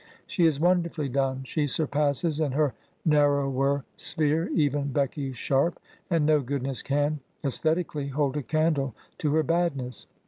[0.25, 2.73] She is wonderfully done; she surpasses in her
[3.05, 9.35] narrower sphere even Becky Sharp, and no goodness can, aes thetically, hold a candle to
[9.35, 10.07] her badness.